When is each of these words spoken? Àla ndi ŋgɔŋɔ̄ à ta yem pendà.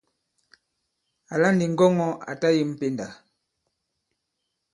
Àla 1.33 1.47
ndi 1.53 1.65
ŋgɔŋɔ̄ 1.73 2.11
à 2.29 2.31
ta 2.41 2.49
yem 2.57 2.71
pendà. 2.79 3.07